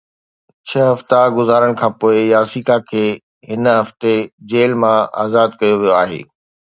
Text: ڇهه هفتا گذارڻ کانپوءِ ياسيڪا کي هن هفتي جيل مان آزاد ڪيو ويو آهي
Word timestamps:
ڇهه 0.67 0.85
هفتا 0.91 1.19
گذارڻ 1.37 1.71
کانپوءِ 1.81 2.15
ياسيڪا 2.33 2.77
کي 2.89 3.05
هن 3.51 3.63
هفتي 3.79 4.15
جيل 4.51 4.71
مان 4.81 4.99
آزاد 5.23 5.49
ڪيو 5.59 5.75
ويو 5.81 5.93
آهي 6.03 6.21